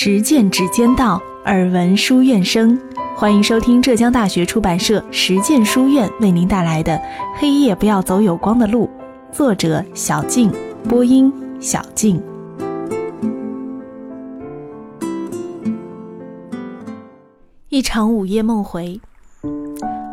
[0.00, 2.80] 实践指尖道，耳闻书院声。
[3.16, 6.92] 欢迎收听浙江大学出版社实践书院为您带来的
[7.34, 8.88] 《黑夜不要走有光的路》，
[9.36, 10.52] 作者小静，
[10.88, 12.22] 播音小静。
[17.68, 19.00] 一场午夜梦回。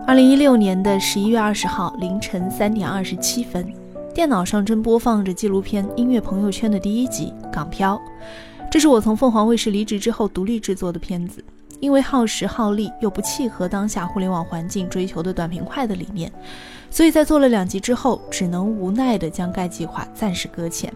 [0.08, 3.72] 二零一六年的十一月二十号凌晨三点二十七分，
[4.16, 7.94] 电脑上正播放着纪录片《音乐朋友圈》的第一集《港漂》。
[8.76, 11.42] 这是我从凤凰卫视离职之后独立制作的片子，
[11.79, 16.29] 因为耗时耗力又不契合当下互联网环境追求的短平快的理念，
[16.89, 20.93] 所以在做了两集之后，只能无奈地将该计划暂时搁浅。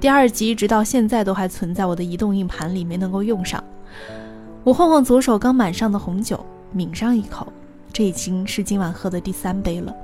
[0.00, 3.62] 第二集直到现在都还存在我的移动硬盘里，没能够用上。
[4.64, 7.52] 我晃晃左手刚满上的红酒，抿上一口，
[7.92, 9.94] 这已经是今晚喝的第三杯了。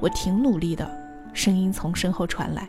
[0.00, 0.90] 我挺努力的，
[1.34, 2.66] 声音从身后传来。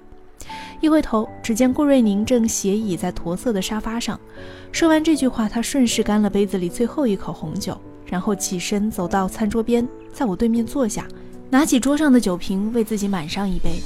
[0.85, 4.19] 一回头，只见顾瑞宁正斜倚在驼色的沙发上。
[4.71, 7.75] 说完这句话，他顺势干了杯子里最后一口红酒，
[8.05, 11.07] 然后起身走到餐桌边，在我对面坐下，
[11.49, 13.81] 拿起桌上的酒瓶为自己满上一杯。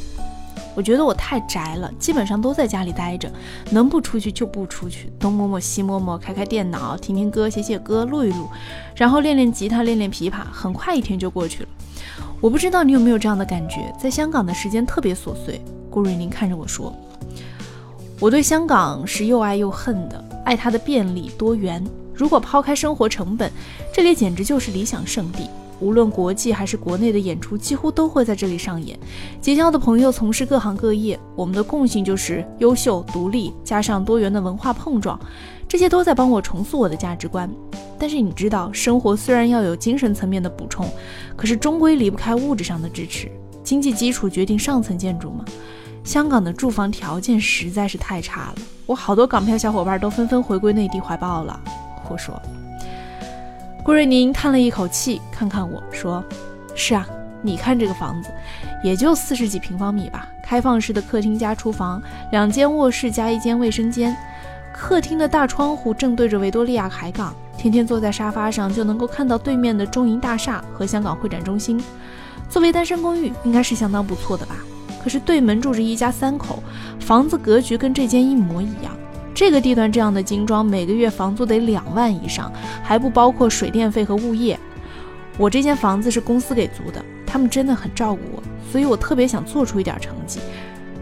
[0.75, 3.31] 我觉得我太宅了，基本上都在家里待着，
[3.72, 8.50] 能不出去就不出去，东摸摸西摸摸，开开电脑，听听歌，写写歌，录一录，
[8.94, 11.69] 然后练练吉他，练练琵琶，很快一天就过去了。
[12.41, 15.61] 我不知道你有没有这样的感觉，在香港的时间特别琐碎。
[15.90, 16.94] 顾瑞宁看着我说
[18.20, 21.84] ：“我对香港是又爱又恨的，爱它的便利多元。
[22.14, 23.52] 如果抛开生活成本，
[23.94, 25.50] 这里简直就是理想圣地。
[25.80, 29.00] 无论国际还是国内的演出，几乎都会在这里上演。
[29.40, 35.18] 结交的朋友从事各行各业，我们的共性就是优秀、独立，加上多元的文化碰撞，
[35.70, 37.50] 这些都在帮我重塑我的价值观。
[37.98, 40.86] 但是你知道，生活虽然要有精神层面的补充，
[41.38, 43.31] 可是终归离不开物质上的支持。
[43.64, 45.46] 经济基础决定上层建筑吗？”
[46.10, 48.56] 香港的住房条件实在是太差了，
[48.88, 51.60] 我好多港漂小伙伴都纷纷回归内地怀抱了。
[52.10, 52.42] 我说，
[53.84, 56.24] 顾瑞宁叹了一口气，看看我说
[56.74, 57.06] ：“是啊，
[57.44, 58.32] 你看这个房子，
[58.84, 64.18] 也就四十几平方米吧，开放式的客厅加厨房，两间卧室加一间卫生间，
[64.74, 71.80] 客厅的大窗户正对着维多利亚海港，天天坐在沙发上就能够看到对面的中银大厦和香港会展中心。
[72.50, 74.56] 作为单身公寓，应该是相当不错的吧。”
[75.09, 76.62] 是对门住着一家三口，
[77.00, 78.96] 房子格局跟这间一模一样。
[79.34, 82.52] 这个地段这样的精装，每个月房租得两万以上，
[82.84, 84.59] 还不包括水电费和物业。
[85.38, 90.40] 我这间房子是公司给租的，他们真的很照顾我，所以我特别想做出一点成绩。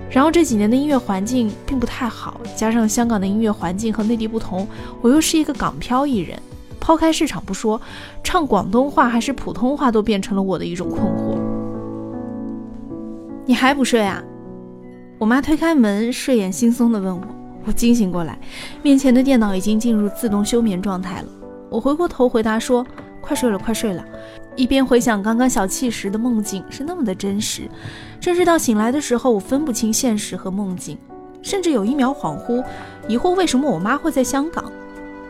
[0.09, 4.67] 然后这几年的音乐环境并不太好，加上香港的音乐环境和内地不同，
[5.01, 6.39] 我又是一个港漂艺人，
[6.79, 7.81] 抛开市场不说，
[8.23, 11.46] 唱广东话还是普通话都变成了我的一种困惑。
[13.47, 14.21] 你还不睡啊？
[15.17, 17.23] 我妈推开门，睡眼惺忪地问我。
[17.65, 18.37] 我惊醒过来，
[18.83, 21.27] 面前的电脑已经进入自动休眠状态了。
[21.69, 22.85] 我回过头回答说
[23.21, 24.03] ：“快睡了，快睡了。”
[24.57, 27.69] 一边回想刚刚小憩时的梦境是那么的真实，
[28.19, 30.97] 真实到醒来的时候我分不清现实和梦境，
[31.41, 32.61] 甚至有一秒恍惚，
[33.07, 34.69] 疑惑为什么我妈会在香港。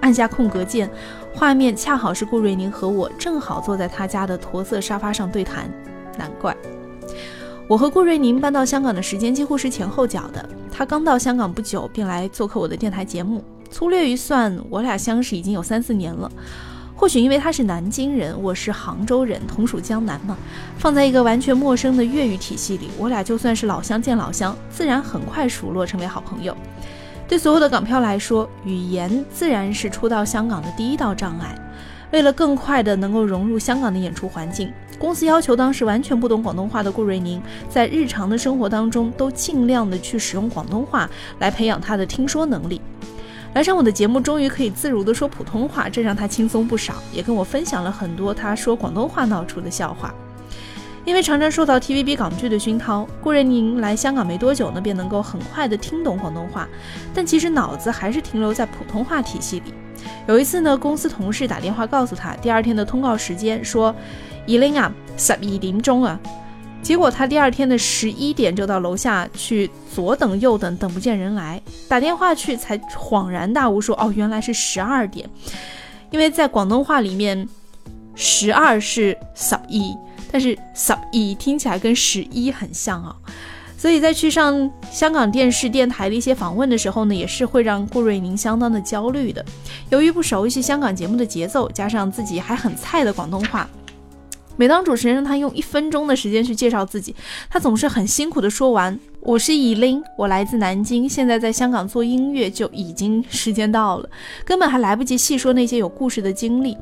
[0.02, 0.90] 按下空格键，
[1.36, 5.70] 画面恰好是顾瑞宁和我正好坐在他家的驼色沙发上对谈。
[6.18, 6.56] 难怪。
[7.70, 10.48] 我和顾瑞宁搬到香港的时间几乎是前后脚的。
[10.72, 13.44] 他刚到香港不久，便来做客我的电台节目。
[13.70, 16.32] 粗略一算，我俩相识已经有三四年了。
[16.96, 20.38] 或许因为他是南京人，我是杭州人，同属江南嘛。
[20.78, 26.56] 放在一个完全陌生的粤语体系里，我俩就算是老乡见老乡，自然很快熟络，成为好朋友。
[27.28, 31.54] 对所有的港漂来说，语言自然是初到香港的第一道障碍。
[32.14, 41.10] 为了更快的能够融入香港的演出环境，公司要求当时完全不懂广东话的顾瑞宁，在日常的生活当中都尽量的去使用广东话
[41.40, 42.82] 来培养他的听说能力。
[43.54, 50.14] 来上我的节目，终于可以自如的说普通话，这让他轻松不少，也跟我分享了很多他说广东话闹出的笑话。
[51.06, 56.68] 因为常常受到 TVB 港剧的熏陶，顾瑞宁来香港没多久呢，便能够很快的听懂广东话，
[57.14, 59.74] 但其实脑子还是停留在普通话体系里。
[60.28, 63.96] 有一次呢，公司同事打电话告诉他第二天的通告时间，说
[64.48, 66.20] 伊琳啊，十二点钟啊。
[66.82, 75.30] 结果他第二天的十一点就到楼下去左等右等，等不见人来，打电话去才恍然大悟，说哦，原来是十二点。
[76.12, 77.48] 因为在广东话里面，
[78.16, 79.94] 十二是十一，
[80.32, 83.14] 但是十一听起来跟十一很像啊。
[83.78, 89.44] 所以在去上香港电视电台的一些访问的时候呢，也是会让顾瑞宁相当的焦虑的。
[89.90, 93.68] 由于不熟悉香港节目的节奏，加上自己还很菜的广东话，
[94.58, 97.16] 每当主持人让他用一分钟的时间去介绍自己，
[97.50, 104.10] 他总是很辛苦的说完：“我是以琳，我来自南京，现在在香港做音乐。”就已经时间到了，
[104.44, 106.76] 根本还来不及细说那些有故事的经历。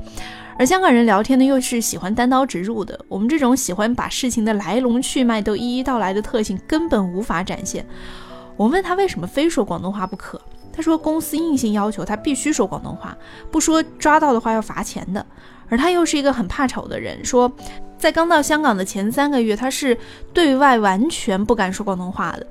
[0.58, 7.86] 而香港人聊天呢，又是喜欢单刀直入的，我们这种喜欢把事情的来龙去脉都一一道来的特性，根本无法展现。
[8.56, 10.40] 我问他为什么非说广东话不可，
[10.72, 13.18] 他说公司硬性要求他必须说广东话，
[13.52, 15.26] 不说抓到的话要罚钱的。
[15.68, 17.52] 而他又是一个很怕丑的人，说
[17.98, 19.98] 在刚到香港的前三个月，他是
[20.34, 22.48] 对外完全不敢说广东话的，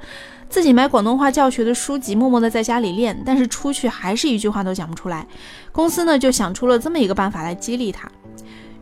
[0.48, 5.26] 自己买广东话教学的书籍，默默的在家里练，但是出去还是一句话都讲不出来。
[5.70, 8.10] 公司呢就想出了这么一个办法来激励他，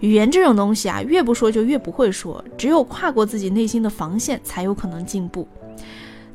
[0.00, 5.46] 语言这种东西啊，越不说就越不会说，只有跨过自己内心的防线，才有可能进步。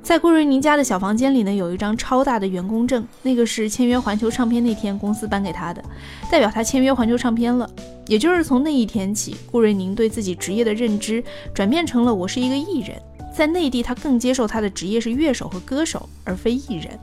[0.07, 5.83] 在顾瑞宁家的小房间里呢，有一张超大的员工证，那个是签约环球唱片那天公司颁给他的，
[6.31, 7.69] 代表他签约环球唱片了。
[8.07, 11.21] 也就是从那一天起，顾瑞宁对自己职业的认知
[11.53, 12.95] 转变成了我是一个艺人。
[13.35, 16.97] 在内地，他更接受他的职业是乐手和歌手，而非艺人。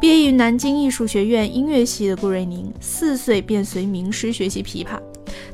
[0.00, 4.98] 毕业于南京艺术学院音乐系的顾瑞宁，四岁便随名师学习琵琶。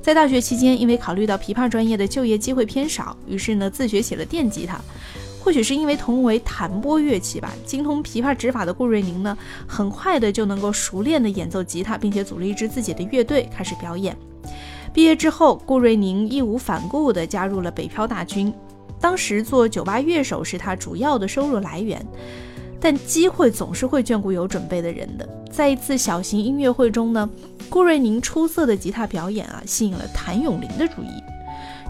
[0.00, 4.80] 在大学期间，因为考虑到琵琶专业的就业机会偏少，于是呢自学起了电吉他。
[5.44, 9.36] 或许是因为同为弹拨乐器吧，精通琵琶指法的顾瑞宁呢，
[9.66, 14.16] 很快的就能够熟练的演奏吉他，并且组了一支自己的乐队开始表演。
[14.94, 18.50] 毕业之后，顾瑞宁义无反顾的加入了北漂大军。
[18.98, 22.02] 当时做酒吧乐手是他主要的收入来源，
[22.80, 25.28] 但机会总是会眷顾有准备的人的。
[25.52, 27.28] 在一次小型音乐会中呢，
[27.68, 31.33] 顾瑞宁出色的吉他表演啊，吸引了谭咏麟的注意。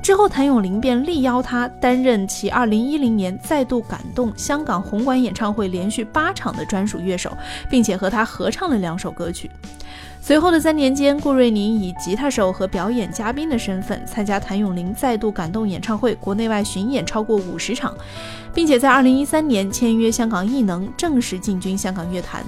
[0.05, 7.35] 之后，谭咏麟便力邀他担任其2010年再度感动香港红馆演唱会连续八场的专属乐手，
[7.71, 9.51] 并且和他合唱了两首歌曲。
[10.21, 17.95] 随后的三年间，顾瑞宁以吉他手和表演嘉宾的身份参加谭咏麟再度感动演唱会国内外巡演超过五十场，
[18.53, 22.45] 并且在2013年签约香港艺能，正式进军香港乐坛。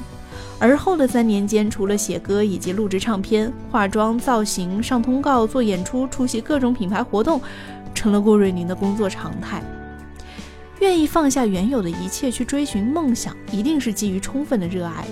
[0.58, 7.40] 而后的三年间，除了写歌以及录制唱片、化妆、造型、上通告、做演出、出席各种品牌活动，
[7.94, 9.62] 成了顾瑞宁的工作常态。
[10.80, 15.04] 愿意放下原有的一切去追寻梦想，一定是基于充分的热爱。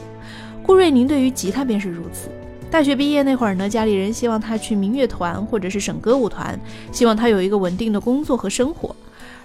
[0.63, 2.31] 顾瑞宁对于吉他便是如此。
[2.71, 6.59] 大学毕业那会儿呢，家里人希望他去民乐团或者是省歌舞团，
[6.91, 8.97] 希望他有一个稳定的工作和生活。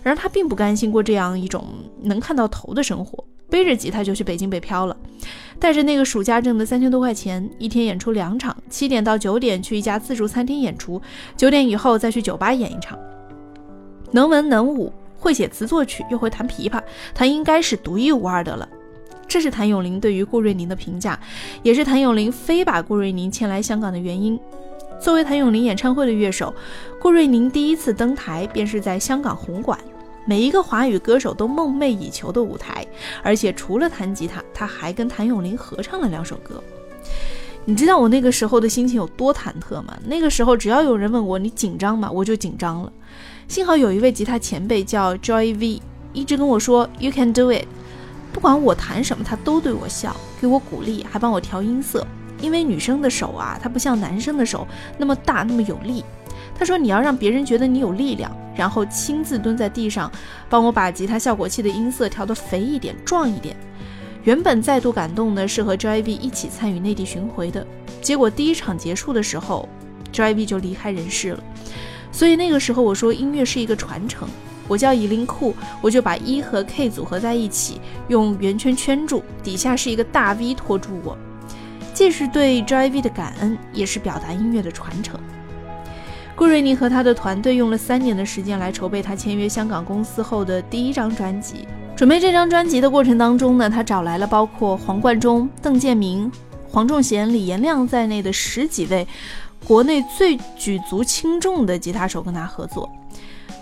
[0.01, 1.65] 然而他并不甘心过这样一种
[2.01, 3.23] 能看到头的生活。
[3.49, 4.95] 背着吉他就去北京北漂了，
[5.57, 11.01] 带着那个暑假挣的三千多块钱，一天演出两场，七点到九点去一家自助餐厅演出，
[11.35, 12.97] 九点以后再去酒吧演一场。
[14.11, 16.81] 能文能武，会写词作曲，又会弹琵琶，
[17.13, 18.67] 他应该是独一无二的了。
[19.27, 21.19] 这是谭咏麟对于顾瑞宁的评价，
[21.61, 24.39] 也是谭咏麟非把顾瑞宁牵来香港的原因。
[24.99, 26.53] 作为谭咏麟演唱会的乐手，
[26.99, 29.77] 顾瑞宁第一次登台便是在香港红馆。
[30.29, 32.85] 每一个华语歌手都梦寐以求的舞台，
[33.23, 36.63] 而且除了弹吉他，他还跟谭咏麟合唱了两首歌。
[37.65, 39.97] 你知道我那个时候的心情有多忐忑吗？
[40.05, 42.93] 那个时候只要有人问我你紧张吗，我就紧张了。
[43.47, 45.81] 幸好有一位吉他前辈叫 Joy V，
[46.13, 47.65] 一直跟我说 You can do it。
[48.31, 52.05] 不管我弹什么，他都对我笑，给我鼓励，还帮我调音色。
[52.39, 54.67] 因为女生的手啊，它不像男生的手
[54.99, 56.05] 那么大那么有力。
[56.59, 60.11] 他说：“你要让别人觉得你有力量，然后亲自蹲在地上，
[60.49, 63.55] 帮我把吉他效果器的音色调得肥一点、壮一点。”
[64.25, 67.65] 原本再度感动呢，是和 Joy V 一起参与内地巡回的，
[68.01, 69.69] 结果第一场结束的时候
[70.11, 71.41] ，Joy V 就离开人世了。
[72.11, 74.27] 所以那个时候我说，音乐是一个传承。
[74.67, 77.79] 我叫以林库，我就把 E 和 K 组合在一起，
[78.09, 81.17] 用圆圈圈住，底下是一个大 V 托住我，
[81.93, 85.17] 既是对 Joy V 的感恩，也是表达音乐的传承。
[86.39, 91.67] 顾瑞宁和他的团队用了三年的时间来筹备他签约香港公司后的第一张专辑。
[91.97, 96.31] 准备这张专辑的过程当中呢，他找来了包括黄贯中、邓建明、
[96.69, 99.05] 黄仲贤、李延亮在内的十几位
[99.65, 102.89] 国内最举足轻重的吉他手跟他合作。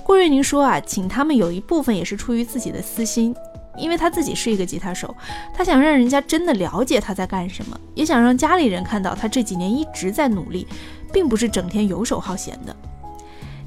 [0.04, 3.36] 顾瑞宁说啊，请他们有一部分也是出于自己的私心，
[3.76, 5.16] 因为他自己是一个吉他手，
[5.52, 10.68] 他想让人家真的了解他在干什么，也想让家里人看到他这几年一直在努力。
[11.12, 12.76] 并不是整天游手好闲的。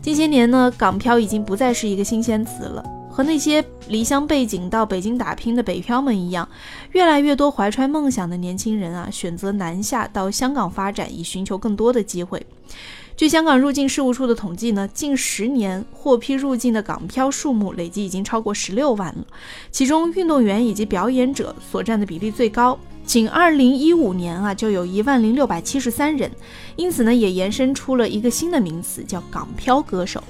[0.03, 2.85] 近些年呢，港漂已经不再是一个新鲜词了。
[3.13, 6.49] 和那些离乡背井到北京打拼的北漂们一样，
[6.93, 12.47] 越来越多怀揣梦想的年轻人啊，选择南下到香港发展，以寻求更多的机会。
[13.17, 19.27] 据香港入境事务处的统计呢，近十年获批入境的港漂数目累计已经超过十六万了，
[19.73, 22.79] 其中运动员以及表演者所占的比例最高。
[23.11, 26.31] 仅2015年啊，就有一万零六百七十三人，
[26.77, 30.23] 因此呢，也延伸出了一个新的名词，叫“港漂歌手”。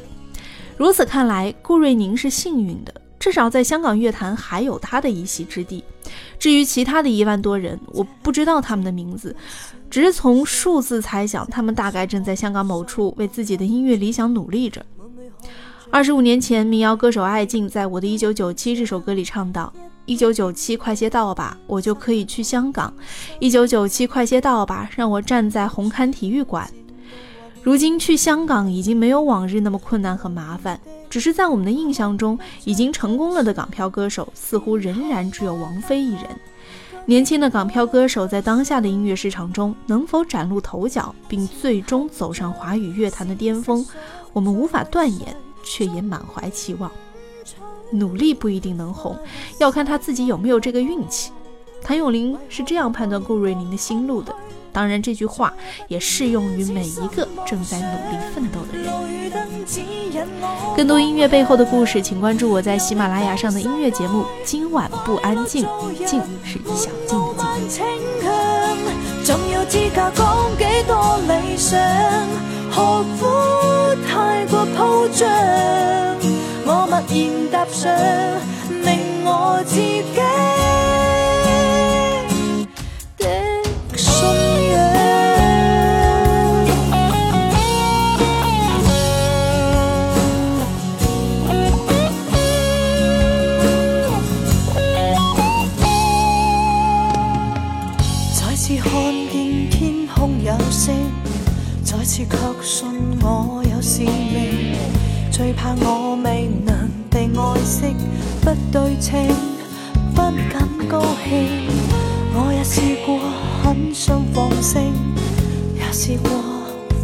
[0.78, 5.84] 如此看来，顾瑞宁是幸运的，至少在香港乐坛还有他的一席之地。
[6.38, 9.36] 至于其他的一万多人，我不知道他们的名字，
[9.90, 14.82] 只是从数字猜想，他们大概正在香港某处为自己的音乐理想努力着。
[15.90, 19.70] 二十五年前，民谣歌手艾静在我的一九九七这首歌里唱道
[20.06, 22.92] ：“一九九七，快些到吧，我就可以去香港。
[23.38, 26.68] 一九九七，快些到吧，让我站在红磡体育馆。”
[27.62, 30.80] 如今去香港已经没有往日那么困难和麻烦，
[31.10, 36.24] 只是在我们的印象中，已经成功了的港漂歌手似乎仍然只有王菲一人。
[37.06, 43.86] 年轻的港漂歌手在当下的音乐市场中能否崭露头角，并最终走上华语乐坛的巅峰，
[44.32, 45.36] 我们无法断言。
[45.62, 46.90] 却也满怀期望，
[47.90, 49.18] 努力不一定能红，
[49.58, 51.32] 要看他自己有没有这个运气。
[51.82, 54.34] 谭咏麟是这样判断顾瑞宁的心路的，
[54.72, 55.52] 当然这句话
[55.88, 58.90] 也适用于每一个正在努力奋斗的人。
[60.76, 65.64] 更多音乐背后的故事，请关注我在喜马拉雅上的音乐节目《今晚不安静》，
[66.04, 67.82] 静是小静的静。
[74.08, 75.28] 太过铺张，
[76.72, 77.92] 我默然踏上，
[78.84, 80.20] 令我自己。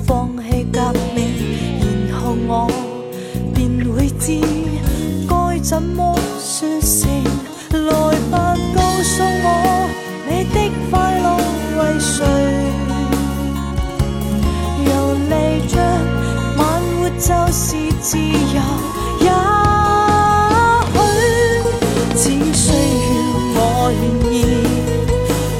[0.06, 0.80] 放弃革
[1.14, 1.18] 命，
[2.08, 2.70] 然后我
[3.52, 4.40] 便会知
[5.28, 7.10] 该怎么说成。
[7.72, 7.90] 来
[8.30, 9.46] 吧，告诉我
[10.28, 10.56] 你的
[10.88, 11.26] 快乐
[11.76, 12.14] 为谁？
[14.86, 14.88] 游
[15.28, 15.32] 离
[15.66, 15.74] 着，
[16.56, 16.60] 慢
[17.00, 17.64] 活就是。
[18.06, 18.22] 自由，
[19.18, 19.26] 也
[20.94, 22.22] 许只
[22.54, 23.58] 需要我
[23.90, 24.00] 愿
[24.32, 24.34] 意，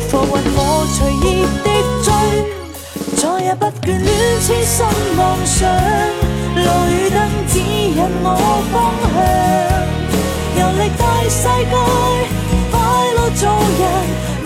[0.08, 0.58] 放任我
[0.94, 1.68] 随意的，
[3.58, 4.86] 不眷恋痴心
[5.16, 5.68] 妄想。
[6.56, 8.26] 路与灯指引我
[8.72, 8.75] 方
[9.12, 9.14] 向，
[10.58, 11.75] 游历大世界，
[12.70, 12.75] 快
[13.14, 13.42] 乐做
[13.78, 13.82] 人，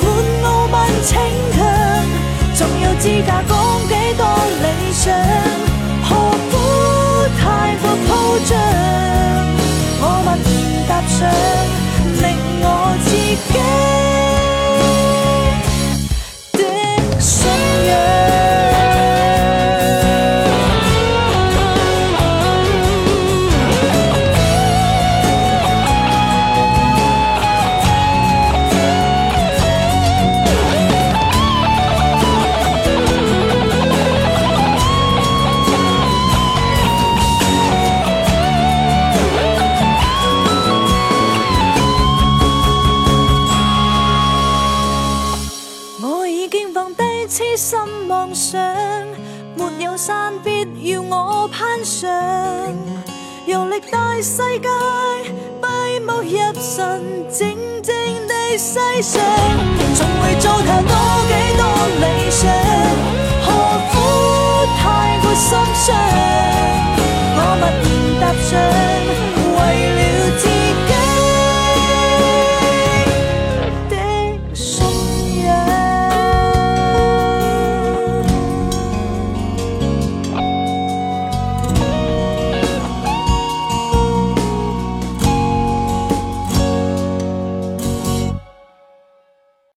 [0.03, 0.05] 满
[0.45, 0.75] 傲慢
[1.07, 1.11] 逞
[1.55, 1.59] 强，
[2.57, 3.51] 仲有资格讲
[3.89, 4.23] 几多
[4.63, 5.03] 理想？
[6.03, 6.09] 何
[6.51, 6.53] 苦
[7.39, 7.43] 太
[7.83, 8.09] 过铺
[8.45, 8.51] 张，
[10.03, 10.49] 我默然
[10.89, 11.19] 踏上，
[54.51, 54.69] 世界
[55.63, 57.95] 闭目入神静静
[58.27, 59.23] 地细想
[59.95, 60.93] 从未糟蹋我
[61.29, 61.65] 几多
[62.01, 62.70] 理想。